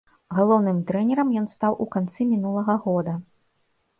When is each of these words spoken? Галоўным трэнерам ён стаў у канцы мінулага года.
Галоўным 0.37 0.79
трэнерам 0.91 1.29
ён 1.41 1.45
стаў 1.55 1.77
у 1.85 1.85
канцы 1.95 2.27
мінулага 2.31 2.79
года. 2.87 3.13